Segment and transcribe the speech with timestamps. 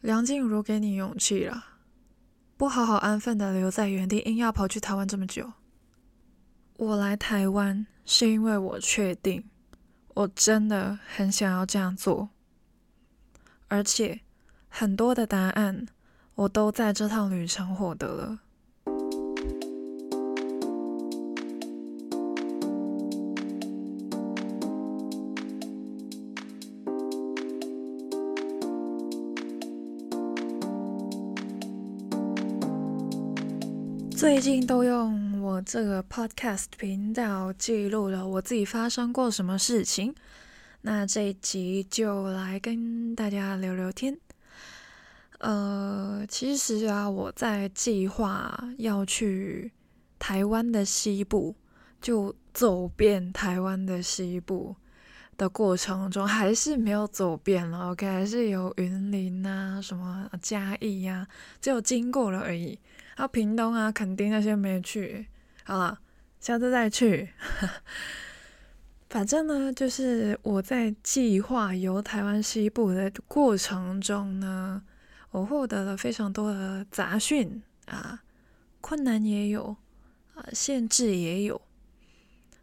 [0.00, 1.64] 梁静茹给你勇气了，
[2.56, 5.52] 不好好安分的留在原地，硬要跑去台湾这么久。
[6.78, 9.44] 我来台湾是因为我确定，
[10.14, 12.30] 我真的很想要这样做，
[13.68, 14.22] 而且
[14.68, 15.86] 很多的答案
[16.34, 18.38] 我都在这趟旅程获得了。
[34.20, 40.14] 最近都用我这个 podcast 频道记录了我自己发生过什么事情，
[40.82, 44.18] 那这一集就来跟大家聊聊天。
[45.38, 49.72] 呃，其实啊，我在计划要去
[50.18, 51.56] 台湾的西部，
[52.02, 54.76] 就走遍台湾的西部
[55.38, 57.92] 的过程中，还是没有走遍了。
[57.92, 61.26] OK，还是有云林啊，什么嘉义呀，
[61.62, 62.78] 只有经过了而已。
[63.16, 65.26] 到屏东啊，垦丁那些没去，
[65.64, 66.00] 好了，
[66.40, 67.30] 下次再去。
[69.10, 74.82] 反正呢，就是我在计划游台湾西部的过程中呢，
[75.32, 78.22] 我获得了非常多的杂讯啊，
[78.80, 79.76] 困难也有
[80.34, 81.60] 啊，限制也有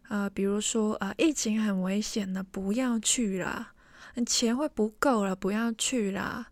[0.08, 3.74] 啊，比如说啊，疫情很危险的，不要去啦，
[4.26, 6.48] 钱会不够了，不要去啦。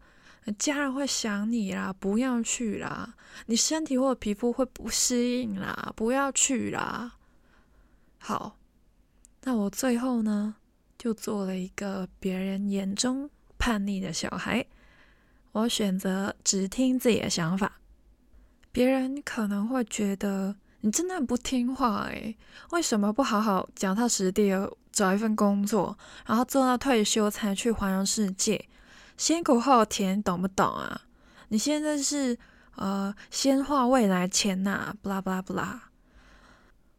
[0.52, 3.14] 家人会想你啦，不要去啦。
[3.46, 7.14] 你身体或者皮肤会不适应啦，不要去啦。
[8.18, 8.56] 好，
[9.42, 10.56] 那我最后呢，
[10.98, 14.64] 就做了一个别人眼中叛逆的小孩。
[15.52, 17.80] 我选择只听自己的想法。
[18.72, 22.36] 别人可能会觉得你真的很不听话诶，
[22.70, 24.52] 为什么不好好脚踏实地
[24.92, 28.68] 找一份工作，然后做到退休才去环游世界？
[29.16, 31.02] 先苦后甜，懂不懂啊？
[31.48, 32.38] 你现在是
[32.74, 35.90] 呃，先画未来钱呐、啊，不啦不啦不啦。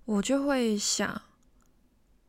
[0.06, 1.22] 我就会想，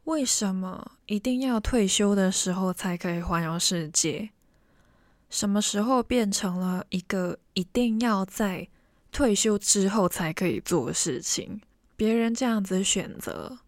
[0.05, 4.31] 为什么一定要退休的时候才可以环游世界？
[5.31, 8.69] 什么时候变成了一个一定要在
[9.13, 11.61] 退休之后才可以做的事情？
[11.97, 13.59] 别人这样子选择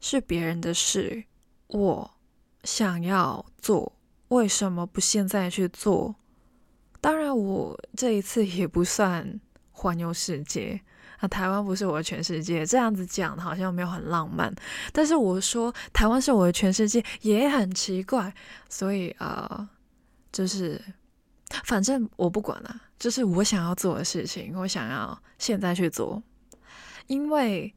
[0.00, 1.24] 是别人的事，
[1.66, 2.14] 我
[2.62, 3.95] 想要做。
[4.28, 6.14] 为什么不现在去做？
[7.00, 10.80] 当然，我这一次也不算环游世界
[11.18, 11.28] 啊。
[11.28, 14.52] 台湾不是我的全世界，这样子讲好像没有很浪漫。
[14.92, 18.34] 但是我说台湾是我的全世界也很奇怪，
[18.68, 19.68] 所以啊、
[20.32, 20.82] 就是
[21.62, 26.20] 反正我不管了，就是我想要做的事情，我想要现在去做，
[27.06, 27.72] 因为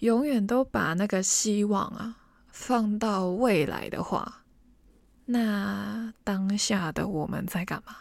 [0.00, 2.16] 永远都把那个希望啊
[2.52, 4.44] 放到未来的话。
[5.30, 7.94] 那当下的我们在干嘛？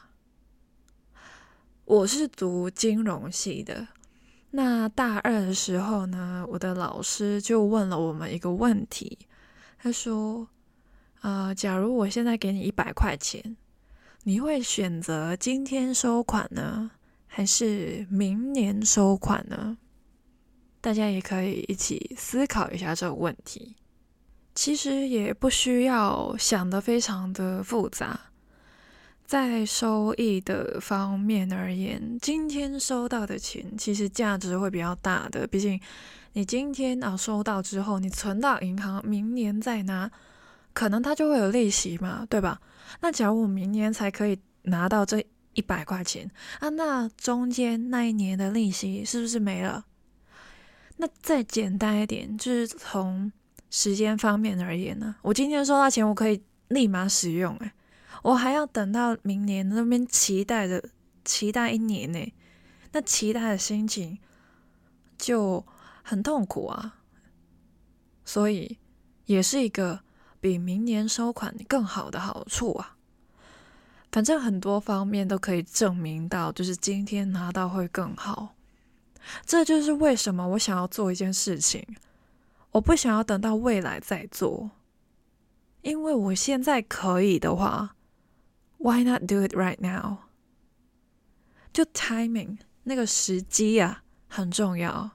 [1.83, 3.85] 我是读金融系的。
[4.51, 9.17] 那大二的时候呢，我的老师就问了我们一个问题。
[9.77, 10.47] 他说
[11.19, 13.57] ：“呃，假如我现在给你一百块钱，
[14.23, 16.91] 你会选择今天收款呢，
[17.27, 19.77] 还是明年收款呢？”
[20.79, 23.75] 大家也可以一起思考一下这个问题。
[24.57, 28.19] 其实也不需要想得非常的复杂，
[29.23, 35.45] 在收益的方面而言，今天收到的钱其实价值会比较大的。
[35.45, 35.79] 毕竟
[36.33, 40.09] 你今天啊收到之后，你存到银行，明年再拿，
[40.73, 42.59] 可能它就会有利息嘛，对吧？
[43.01, 45.23] 那假如我明年才可以拿到这
[45.53, 46.27] 一百块钱
[46.61, 49.85] 啊，那中间那一年的利息是不是没了？
[50.95, 53.31] 那再简单一点，就是从
[53.69, 57.73] 时间方面而言呢，我今天收到钱，我可以立马使用，哎，
[58.23, 60.81] 我还要等到明年那边期待着，
[61.25, 62.33] 期待一年呢，
[62.93, 64.17] 那期待的心情
[65.17, 65.65] 就
[66.01, 66.99] 很痛苦啊，
[68.23, 68.77] 所以
[69.25, 69.99] 也是一个
[70.39, 72.95] 比明年收款更好的好处啊。
[74.09, 78.55] 反正很多方面都可以证明到，就是今天拿到会更好，
[79.45, 81.85] 这就是为什么我想要做一件事情。
[82.77, 84.69] 我不想要等到未来再做，
[85.81, 87.95] 因为我现在可以的话
[88.77, 90.17] ，Why not do it right now？
[91.73, 95.09] 就 timing 那个时机啊，很重要。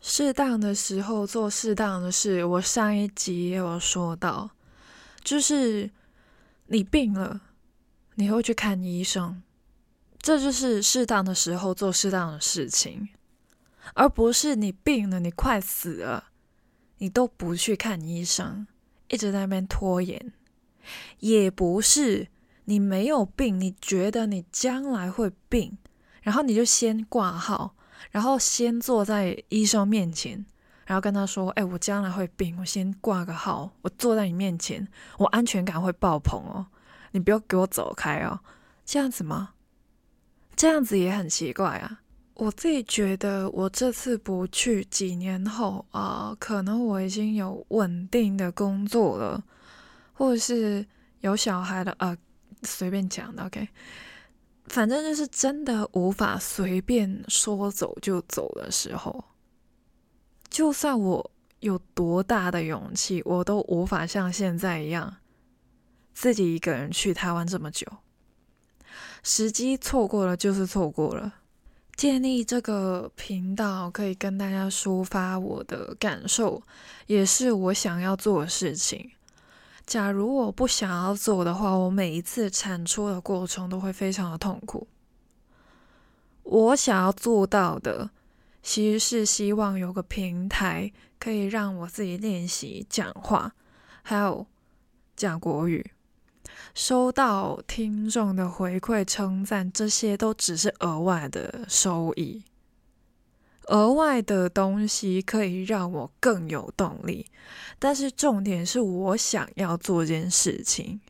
[0.00, 2.44] 适当的时候做适当的事。
[2.44, 4.50] 我上一集也有说到，
[5.22, 5.90] 就是
[6.66, 7.40] 你病了，
[8.16, 9.40] 你会去看医生，
[10.18, 13.08] 这就是适当的时候做适当的事情，
[13.94, 16.30] 而不是你病了，你快死了。
[16.98, 18.66] 你都不去看医生，
[19.08, 20.32] 一直在那边拖延，
[21.20, 22.28] 也不是
[22.64, 25.76] 你没有病，你觉得你将来会病，
[26.22, 27.74] 然后你就先挂号，
[28.10, 30.44] 然后先坐在医生面前，
[30.86, 34.86] 然后跟他说：“哎，我将来会病，我先挂个号，我坐在你面前，
[35.18, 36.66] 我安全感会爆棚哦，
[37.12, 38.40] 你不要给我走开哦。”
[38.86, 39.54] 这样子吗？
[40.54, 42.02] 这样子也很奇怪啊。
[42.34, 49.42] 我自己觉得，我这次不去，几年后啊、可能我已经有稳定的工作了，
[50.12, 50.84] 或者是
[51.20, 52.18] 有小孩了啊、呃，
[52.64, 53.68] 随便讲的，OK。
[54.66, 59.24] 反正就是真的无法随便说走就走的时候，
[60.48, 61.30] 就算我
[61.60, 65.18] 有多大的勇气，我都无法像现在一样
[66.14, 67.86] 自己一个人去台湾这么久。
[69.22, 71.32] 时机错过了就是错过了。
[71.96, 76.62] 建立这个频道可以跟大家抒发我的感受，
[77.06, 79.10] 也是我想要做的事情。
[79.86, 84.88] 假如我不想要做的话，我每一次产出的过程都会非常的痛苦。
[86.42, 88.10] 我想要做到的，
[88.62, 93.54] 其实是希望有个平台可以让我自己练习讲话，
[94.02, 94.46] 还有
[95.14, 95.92] 讲国语。
[96.74, 102.42] 收到听众的回馈称赞，这些都只是额外的收益，
[103.68, 107.26] 额外的东西可以让我更有动力。
[107.78, 111.00] 但是重点是我想要做件事情，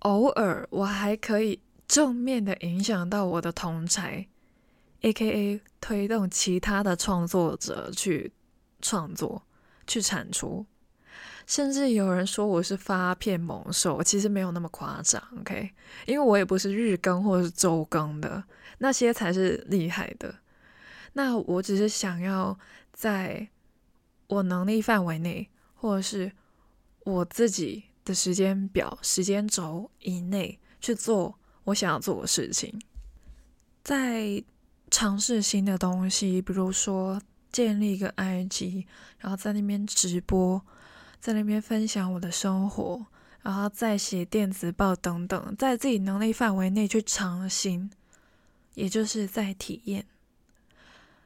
[0.00, 4.26] 偶尔我还可以正面的影响到我的同侪
[5.02, 8.32] ，AKA 推动其他的创作者去
[8.80, 9.42] 创作、
[9.86, 10.66] 去产出。
[11.46, 15.70] 甚至有人说我是发片猛兽，其实没有那么夸张，OK？
[16.04, 18.42] 因为我也不是日更或者是周更的，
[18.78, 20.34] 那些才是厉害的。
[21.12, 22.58] 那我只是想要
[22.92, 23.48] 在
[24.26, 26.32] 我能力范围内，或者是
[27.04, 32.76] 我自己的时间表、时间轴以内去做我想要做的事情，
[33.84, 34.42] 在
[34.90, 37.22] 尝试新的东西，比如说
[37.52, 38.84] 建立一个 IG，
[39.18, 40.60] 然后在那边直播。
[41.26, 43.04] 在那边分享我的生活，
[43.42, 47.90] 然后再写电子报等等，在自己能力范围内去尝新，
[48.74, 50.06] 也就是在体验。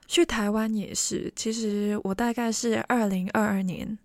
[0.08, 3.98] 去台湾也是，其实我大概是二零二二年，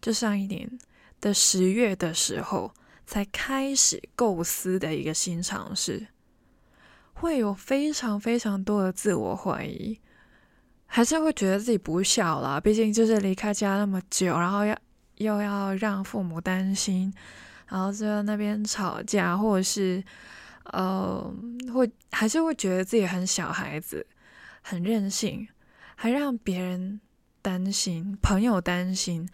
[0.00, 0.78] 就上一年
[1.20, 2.72] 的十月的时候，
[3.06, 6.06] 才开始构思的一个新尝试，
[7.12, 10.00] 会有非常非常多的自我怀疑，
[10.86, 14.74] 还是会觉得自己不孝啦，毕竟就是离开家那么久，然后要。
[15.16, 17.12] 又要让父母担心，
[17.68, 20.02] 然后在那边吵架，或者是
[20.64, 21.34] 呃，
[21.72, 24.06] 会还是会觉得自己很小孩子，
[24.62, 25.46] 很任性，
[25.94, 27.00] 还让别人
[27.40, 29.28] 担心，朋友担心，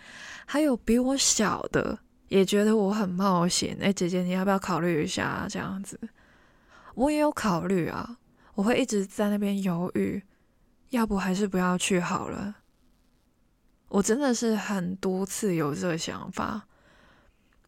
[0.46, 1.98] 还有比我小的
[2.28, 3.76] 也觉得我很冒险。
[3.80, 5.98] 哎，姐姐，你要不要考虑一下这样子？
[6.94, 8.18] 我也有考虑啊，
[8.54, 10.22] 我会一直在那边犹豫，
[10.90, 12.56] 要不还是不要去好了。
[13.92, 16.66] 我真的是很多次有这个想法，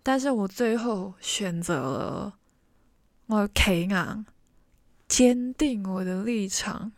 [0.02, 2.38] 但是我最后选择了
[3.26, 4.24] 我肯啊，
[5.06, 6.92] 坚定我的立场，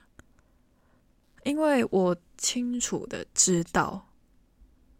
[1.42, 4.06] 因为我清楚的知道，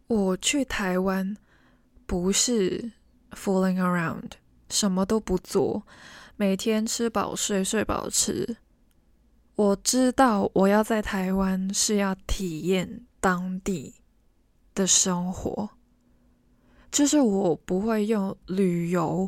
[0.07, 1.37] 我去台湾
[2.05, 2.91] 不是
[3.31, 4.31] fooling around，
[4.69, 5.83] 什么都不做，
[6.35, 8.57] 每天吃饱睡，睡饱吃。
[9.55, 13.95] 我知道我要在台湾是要体验当地
[14.77, 15.67] 的生活，
[16.91, 19.27] 就是我不会用旅游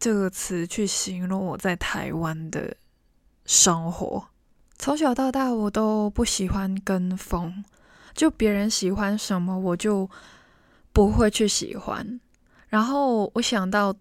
[0.00, 2.76] 这个词去形容我在台湾的
[3.46, 4.26] 生活。
[4.76, 7.64] 从小到大，我都不喜欢跟风，
[8.12, 10.10] 就别人喜欢什么，我就
[10.92, 12.20] 不会去喜欢。
[12.66, 13.94] 然后我想到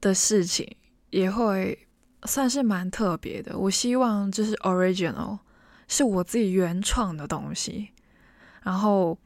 [0.00, 0.76] 的事情
[1.10, 1.88] 也会
[2.22, 3.58] 算是蛮特别的。
[3.58, 5.40] 我希望就是 original，
[5.88, 7.88] 是我自己原创的东西，
[8.62, 9.18] 然后。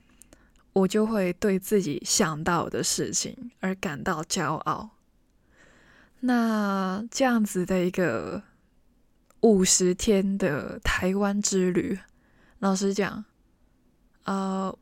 [0.73, 4.91] 我就会对自己想到的事情而感到骄傲。
[6.21, 8.43] 那这样子的一个
[9.41, 11.99] 五十天的台湾之旅，
[12.59, 13.25] 老实讲，
[14.25, 14.79] 呃，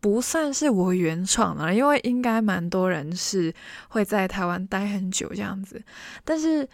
[0.00, 3.54] 不算是我原创的，因为应该蛮多人是
[3.88, 5.82] 会在台湾待很久这样子。
[6.24, 6.68] 但是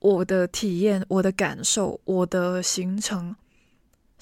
[0.00, 3.34] 我的体验、我的感受、我的行程。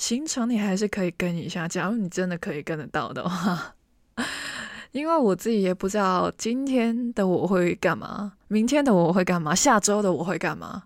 [0.03, 3.77] 行程你还是可以跟一下，假如你真的可以跟得到的话，
[4.91, 10.83] 因为我自己也不知道今天的我会干嘛，明天的我会干嘛，下周的我会干嘛，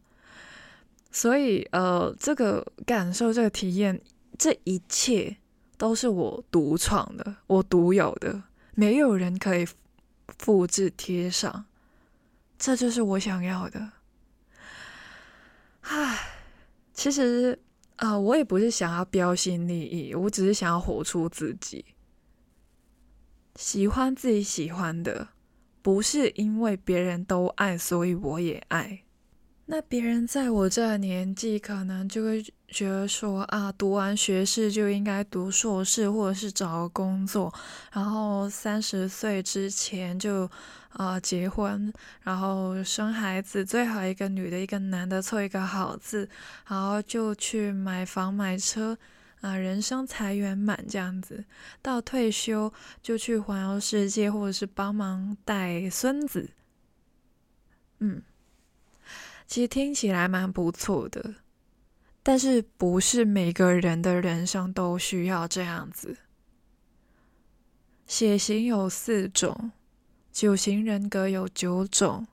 [1.10, 3.98] 所以呃，这个感受、这个体验，
[4.36, 5.34] 这一切
[5.78, 8.42] 都是我独创的，我独有的，
[8.74, 9.66] 没有人可以
[10.38, 11.64] 复制贴上，
[12.58, 13.92] 这就是我想要的。
[15.80, 16.18] 唉，
[16.92, 17.58] 其实、
[17.96, 21.84] 啊，我也不是想要标新立异，我只是想要活出自己，
[23.54, 25.28] 喜欢自己喜欢的，
[25.80, 29.05] 不是因为别人都爱，所以我也爱。
[29.68, 37.52] 那别人在我这年纪，可能就会觉得说啊，读完学士就应该读硕士，或者是找个工作，
[37.92, 40.44] 然后三十岁之前就
[40.90, 41.92] 啊、呃、结婚，
[42.22, 46.28] 然后生孩子，最好一个女的，一个男的，凑一个好字，
[46.68, 48.96] 然后就去买房买车，
[49.40, 51.44] 啊、人生才圆满这样子。
[51.82, 56.50] 到退休就去环游世界，或者是帮忙带孙子，
[57.98, 58.22] 嗯。
[59.46, 61.36] 其实听起来蛮不错的，
[62.22, 66.16] 但是不是每个人的人生都需要这样子。
[68.06, 69.72] 血型有四种，
[70.32, 72.26] 九型人格有九种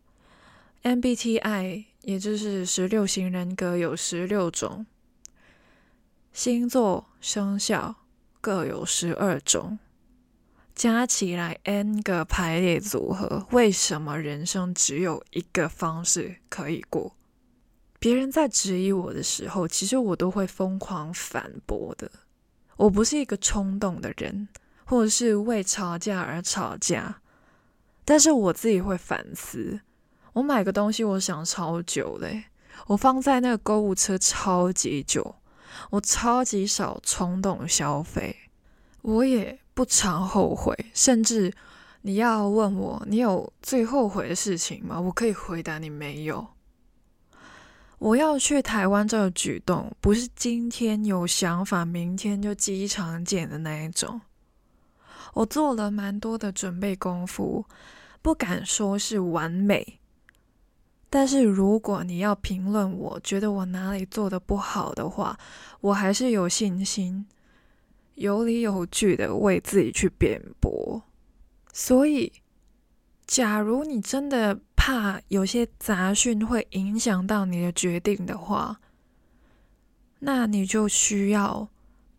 [0.83, 4.85] ，MBTI 也就是十六型人格有十六种，
[6.31, 7.95] 星座生肖
[8.41, 9.79] 各有十二种，
[10.75, 17.15] 加起来 N 个排列组合，为什么人生只有一个方式可以过？
[17.99, 22.11] 别人在质疑我的时候，其实我都会疯狂反驳的。
[22.75, 24.49] 我不是一个冲动的人，
[24.85, 27.21] 或者是为吵架而吵架，
[28.03, 29.79] 但是我自己会反思。
[30.33, 32.45] 我买个东西，我想超久嘞，
[32.87, 35.35] 我放在那个购物车超级久，
[35.91, 38.35] 我超级少冲动消费，
[39.03, 39.59] 我也。
[39.73, 41.53] 不常后悔，甚至
[42.01, 44.99] 你要问我，你有最后悔的事情吗？
[44.99, 46.45] 我可以回答你没有。
[47.99, 54.19] 我要去台湾这个举动，不是今天有想法，明天就机场见的那一种。
[55.35, 57.65] 我做了蛮多的准备功夫，
[58.21, 59.99] 不敢说是完美，
[61.09, 65.37] 但是如果你要评论我，觉得我哪里做的不好的话，
[65.79, 67.25] 我还是有信心。
[68.15, 71.03] 有理有据的为自己去辩驳，
[71.73, 72.31] 所以，
[73.25, 78.79] 假如你真的怕有些杂讯会影响到你的决定的话，
[80.19, 81.69] 那你就需要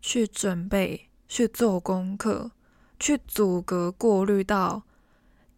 [0.01, 2.51] 去准备、去做功课、
[2.99, 4.83] 去阻隔、过滤到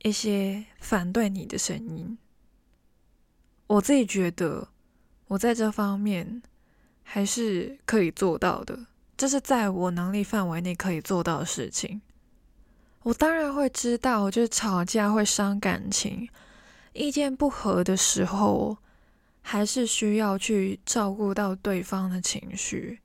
[0.04, 2.18] 一些反对你的声音。
[3.66, 4.70] 我自己觉得，
[5.28, 6.42] 我在这方面
[7.04, 8.86] 还是可以做到的。
[9.18, 12.00] 这是在我能力范围内可以做到的事情。
[13.02, 16.30] 我当然会知道，就是吵架会伤感情，
[16.94, 18.78] 意见不合的时候，
[19.42, 23.00] 还是需要去照顾到对方的情绪。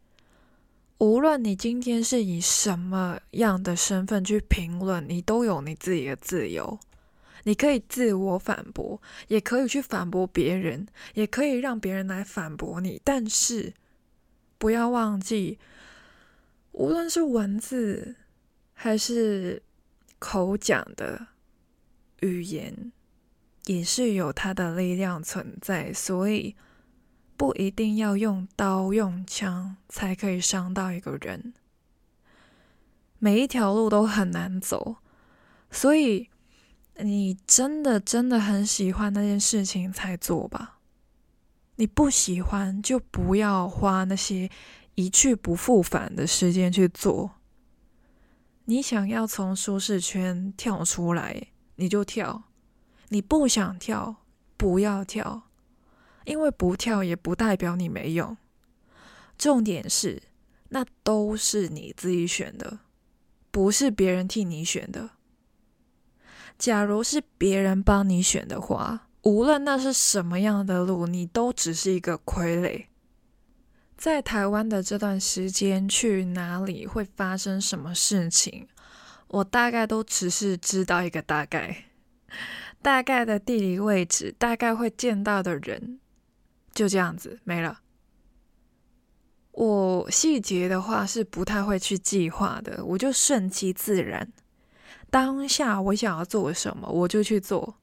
[0.99, 6.79] 无论你今天是以什么样的身份去评论，你都有你自己的自由。
[7.45, 13.01] 你可以自我反驳，也可以去反驳别人，也可以让别人来反驳你。
[13.03, 13.73] 但是
[14.59, 15.59] 不要忘记。
[16.73, 18.17] 无论是文字
[18.73, 19.63] 还是
[20.19, 21.29] 口讲的
[22.21, 22.93] 语言，
[23.67, 26.57] 也是有它的力量存在，所以
[27.37, 31.53] 不一定要用刀用枪才可以伤到一个人。
[33.19, 34.97] 每一条路都很难走，
[35.71, 36.31] 所以
[36.97, 40.79] 你真的真的很喜欢那件事情才做吧。
[41.77, 44.51] 你不喜欢就不要花那些。
[44.95, 47.33] 一去不复返的时间去做。
[48.67, 52.45] 你想要从舒适圈跳出来，你就跳；
[53.09, 54.17] 你不想跳，
[54.57, 55.43] 不要跳，
[56.25, 58.37] 因为不跳也不代表你没用。
[59.37, 60.23] 重点是，
[60.69, 62.79] 那都是你自己选的，
[63.51, 65.11] 不是别人替你选的。
[66.57, 72.87] 假如是别人帮你选的话，无论那是什么样的路，你都只是一个傀儡。
[74.03, 78.67] 在台湾的这段时间，去哪里会发生什么事情，
[79.29, 81.85] 我大概都只是知道一个大概，
[82.83, 86.01] 大概的地理位置，大概会见到的人，
[86.75, 87.79] 就这样子没了。
[89.53, 94.33] 我细节的话是不太会去计划的，我就顺其自然，
[95.11, 97.77] 当下我想要做什么，我就去做，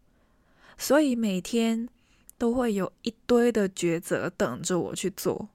[0.77, 1.88] 所以每天
[2.38, 5.47] 都会有一堆的抉择等着我去做。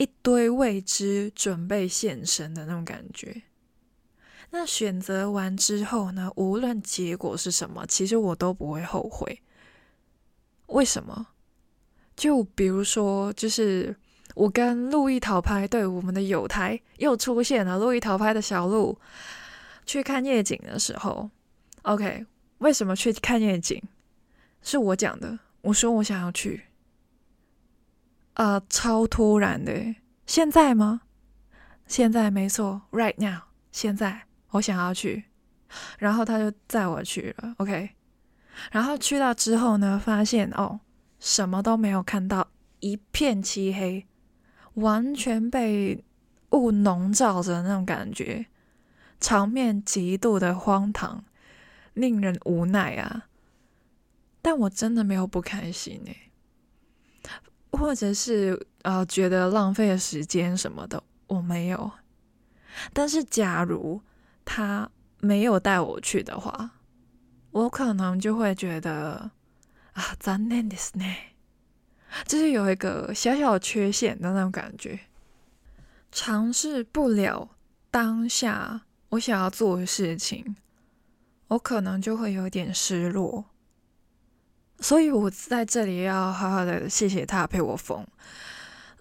[0.00, 3.42] 一堆未知准备现身的那种感觉。
[4.48, 6.32] 那选择完之后呢？
[6.36, 9.42] 无论结果是什么，其实我都不会后悔。
[10.68, 11.26] 为什么？
[12.16, 13.94] 就比如说，就是
[14.34, 17.78] 我跟路易桃拍，对，我们的友台又出现了。
[17.78, 18.98] 路易桃拍的小路
[19.84, 21.28] 去看夜景的时候
[21.82, 22.24] ，OK，
[22.58, 23.82] 为什么去看夜景？
[24.62, 26.62] 是我讲的，我说我想要去，
[28.34, 29.94] 呃，超突然的，
[30.26, 31.02] 现在吗？
[31.86, 35.24] 现在没错，right now，现在我想要去，
[35.98, 37.90] 然后他就载我去了，OK，
[38.70, 40.80] 然后去到之后呢，发现哦，
[41.18, 44.06] 什么都没有看到，一片漆黑，
[44.74, 46.04] 完全被
[46.50, 48.46] 雾笼罩着那种感觉，
[49.18, 51.24] 场面极度的荒唐，
[51.92, 53.26] 令人无奈啊。
[54.40, 56.12] 但我真的没有不开心呢，
[57.71, 61.91] 或者是呃觉得浪费了时间什么的，我没有。
[62.93, 64.01] 但是假如
[64.43, 64.89] 他
[65.19, 66.71] 没有带我去的话，
[67.51, 69.31] 我可能就会觉得
[69.93, 71.15] 啊，残念ですね，
[72.25, 74.99] 就是有一个小小缺陷的那种感觉，
[76.11, 77.49] 尝试不了
[77.89, 80.57] 当下我想要做的事情，
[81.47, 83.45] 我可能就会有点失落。
[84.80, 88.06] 所以，我在这里要好好的谢谢他陪我疯。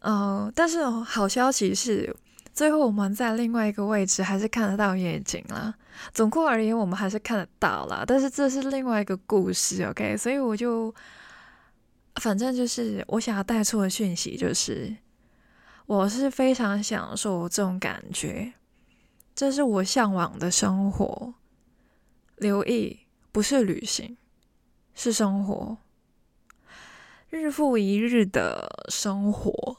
[0.02, 2.16] 嗯、但是好消息是，
[2.54, 5.74] 最后我们在另外一个位置还是看得到夜景啦。
[6.14, 8.04] 总括而言，我们还是看得到啦。
[8.08, 10.16] 但是这是另外一个故事，OK？
[10.16, 10.94] 所以我就，
[12.16, 14.96] 反正就是我想要带出的讯息就是，
[15.86, 18.54] 我是非常享受这种感觉，
[19.36, 21.34] 这是我向往的生活。
[22.38, 23.00] 留意，
[23.34, 24.16] 不是旅行。
[25.02, 25.78] 是生活，
[27.30, 29.78] 日复一日的生活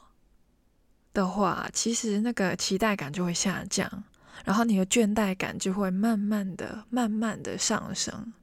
[1.13, 4.03] 的话，其实那个期待感就会下降，
[4.43, 8.33] 然后你的倦怠感就会慢慢的、慢慢的上升。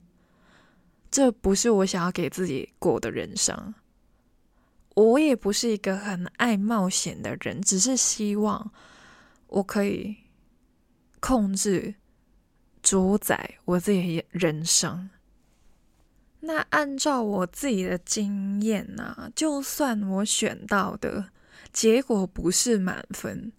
[1.11, 3.75] 这不是我想要给自己过的人生。
[4.95, 8.71] 我也不是一个很爱冒险的人，只是希望
[9.49, 10.17] 我可以
[11.19, 11.97] 控制、
[12.85, 15.11] 主宰我自己人生。
[16.41, 21.31] 那按照我自己的经验呢、啊，就算我选到的
[21.73, 23.53] 结果不是满分，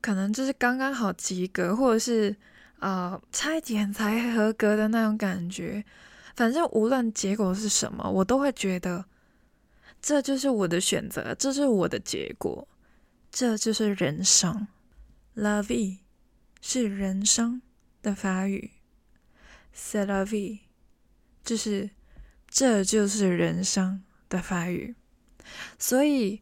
[0.00, 2.34] 可能就是刚刚好及格，或者是
[2.78, 5.84] 呃差一点才合格的那种感觉。
[6.34, 9.04] 反正无论结果是什么，我都会觉得
[10.00, 12.66] 这就是我的选择，这是我的结果，
[13.30, 14.66] 这就是人生。
[15.34, 15.98] La vie
[16.62, 17.60] 是人生
[18.00, 18.70] 的法语
[19.76, 20.60] ，C'est la vie
[21.44, 21.90] 就是。
[22.54, 24.94] 这就是人生的法语，
[25.76, 26.40] 所以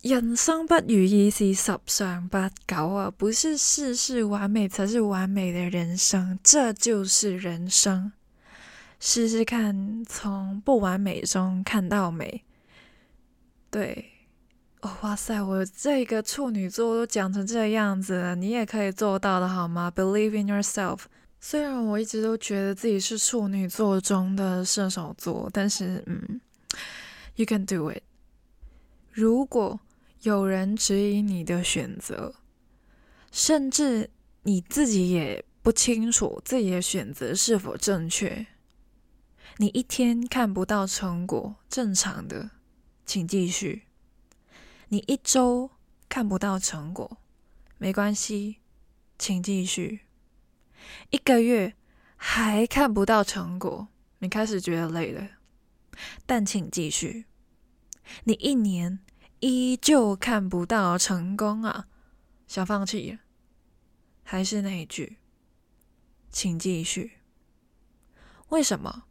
[0.00, 8.12] 人生不如意事十常八九啊，不是事事完美才是完美的人生，这就是人生。
[9.00, 12.44] 试试看，从不完美中看到美。
[13.68, 14.12] 对，
[14.82, 21.00] 哦，哇塞，我这个处女座都讲成这样子了，你也可以做到的好吗？Believe in yourself。
[21.48, 26.40] 虽然我一直都觉得自己是处女座中的射手座，但是，嗯
[27.36, 28.02] ，You can do it。
[29.12, 29.78] 如果
[30.22, 32.34] 有人质疑你的选择，
[33.30, 34.10] 甚至
[34.42, 38.48] 你自己也不清楚自己的选择是否正确，
[39.58, 42.50] 你一天看不到成果，正常的，
[43.06, 43.84] 请继续。
[44.88, 45.70] 你一周
[46.08, 47.18] 看不到成果，
[47.78, 48.56] 没关系，
[49.16, 50.00] 请继续。
[51.10, 51.74] 一个月
[52.16, 55.28] 还看不到成果，你开始觉得累了，
[56.24, 57.26] 但请继续。
[58.24, 59.00] 你一年
[59.40, 61.86] 依旧看不到成功啊，
[62.46, 63.18] 想放弃？
[64.22, 65.18] 还是那一句，
[66.30, 67.12] 请继续。
[68.48, 69.04] 为什么？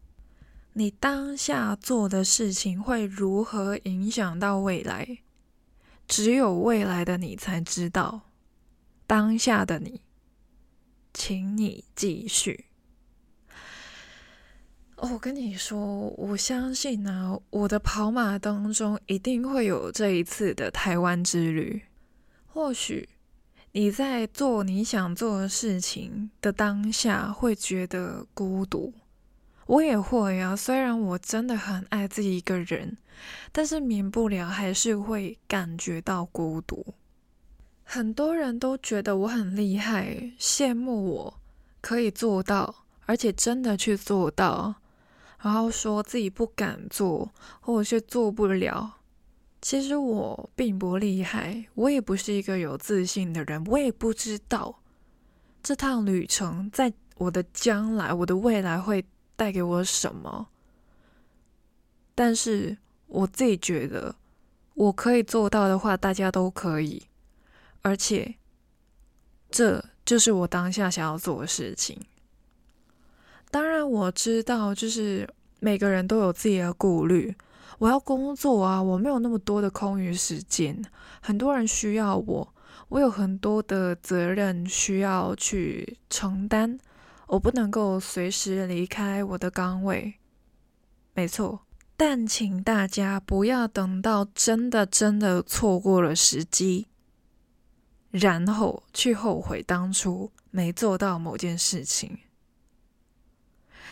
[0.73, 5.19] 你当下做的事情会如何影响到未来？
[6.07, 8.29] 只有未来的你才知道，
[9.07, 10.01] 当下的你。
[11.17, 12.65] 请你继续。
[14.97, 21.81] 哦，我跟你说，我相信呢，我的跑马当中一定会有这一次的台湾之旅。
[22.45, 23.07] 或许
[23.71, 28.93] 你在做你想做的事情的当下会觉得孤独，
[29.65, 30.53] 我也会啊。
[30.53, 32.97] 虽然我真的很爱自己一个人，
[33.53, 36.93] 但是免不了还是会感觉到孤独。
[37.87, 41.39] 很多人都觉得我很厉害，羡慕我
[41.79, 44.75] 可以做到，而且真的去做到，
[45.39, 48.97] 然后说自己不敢做，或者是做不了。
[49.61, 54.81] 其实我并不厉害，我也不是一个有自信的人，我也不知道
[55.63, 60.47] 这趟旅程在我的将来、我的未来会带给我什么。
[62.13, 64.15] 但是我自己觉得，
[64.73, 67.03] 我可以做到的话，大家都可以。
[67.85, 68.37] 而且，
[69.51, 72.01] 这就是我当下想要做的事情。
[73.51, 77.35] 当然，我知道，就是每个人都有自己的顾虑。
[77.77, 80.83] 我要工作啊，我没有那么多的空余时间。
[81.21, 82.55] 很多人需要我，
[82.89, 86.79] 我有很多的责任需要去承担，
[87.27, 90.15] 我不能够随时离开我的岗位。
[91.13, 91.61] 没错，
[91.95, 96.87] 但请大家不要等到真的真的错过了时机，
[98.17, 102.17] 然后去后悔当初没做到某件事情。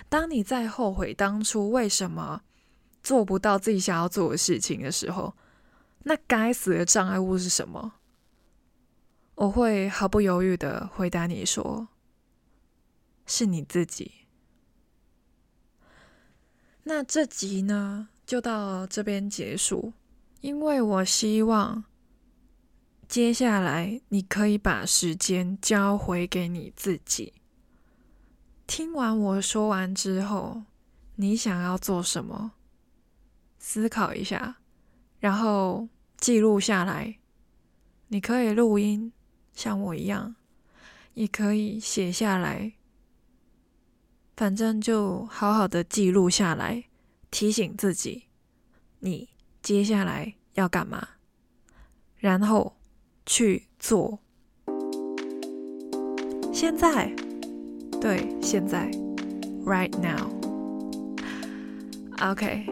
[0.07, 2.41] 当你在后悔当初为什么
[3.01, 5.35] 做不到自己想要做的事情的时候，
[6.03, 7.95] 那该死的障碍物是什么？
[9.35, 11.89] 我会毫不犹豫的回答你说：
[13.25, 14.11] 是你自己。
[16.83, 19.91] 那这集呢，就到这边结束，
[20.39, 21.83] 因为我希望
[23.13, 27.33] 接下来你可以把时间交回给你自己。
[28.65, 30.63] 听完我说完之后，
[31.17, 32.53] 你想要做什么？
[33.59, 34.55] 思考一下，
[35.19, 37.19] 然后记录下来。
[38.07, 39.13] 你可以录音，
[39.53, 40.35] 像我一样，
[41.13, 42.73] 也可以写下来。
[44.35, 46.85] 反正就好好的记录下来，
[47.29, 48.23] 提醒自己，
[49.01, 49.29] 你
[49.61, 51.09] 接下来要干嘛，
[52.17, 52.75] 然后
[53.26, 54.20] 去做。
[56.52, 57.12] 现在。
[58.00, 58.88] 对，现在，
[59.64, 62.64] right now。OK，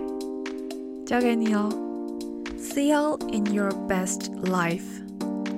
[1.04, 1.68] 交给你哦。
[2.56, 4.84] See you in your best life.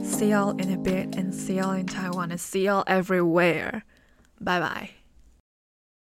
[0.02, 3.82] See you in a bit and see you in Taiwan and see you everywhere.
[4.40, 4.90] Bye bye.